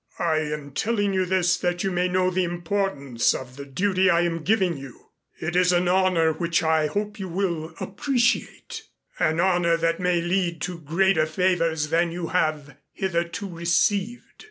"I 0.17 0.37
am 0.37 0.71
telling 0.71 1.13
you 1.13 1.27
this 1.27 1.57
that 1.57 1.83
you 1.83 1.91
may 1.91 2.07
know 2.07 2.31
the 2.31 2.43
importance 2.43 3.35
of 3.35 3.55
the 3.55 3.67
duty 3.67 4.09
I 4.09 4.21
am 4.21 4.41
giving 4.41 4.75
you. 4.75 5.09
It 5.39 5.55
is 5.55 5.71
an 5.71 5.87
honor 5.87 6.33
which 6.33 6.63
I 6.63 6.87
hope 6.87 7.19
you 7.19 7.29
will 7.29 7.75
appreciate, 7.79 8.81
an 9.19 9.39
honor 9.39 9.77
that 9.77 9.99
may 9.99 10.19
lead 10.19 10.59
to 10.61 10.79
greater 10.79 11.27
favors 11.27 11.89
than 11.89 12.11
you 12.11 12.29
have 12.29 12.77
hitherto 12.95 13.47
received." 13.47 14.23